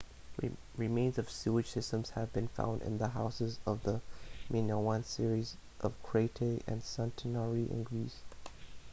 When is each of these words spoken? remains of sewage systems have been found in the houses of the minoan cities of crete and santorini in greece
remains 0.77 1.19
of 1.19 1.29
sewage 1.29 1.69
systems 1.69 2.09
have 2.09 2.33
been 2.33 2.47
found 2.47 2.81
in 2.81 2.97
the 2.97 3.09
houses 3.09 3.59
of 3.67 3.83
the 3.83 4.01
minoan 4.49 5.03
cities 5.03 5.57
of 5.81 5.93
crete 6.01 6.41
and 6.65 6.81
santorini 6.81 7.69
in 7.69 7.83
greece 7.83 8.17